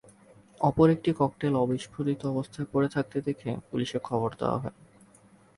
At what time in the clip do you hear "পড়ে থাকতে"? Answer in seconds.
2.71-3.17